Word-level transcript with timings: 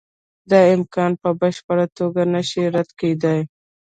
دا 0.51 0.59
امکان 0.75 1.11
په 1.21 1.29
بشپړه 1.39 1.85
توګه 1.97 2.21
نشي 2.33 2.63
رد 2.75 2.89
کېدای. 2.99 3.39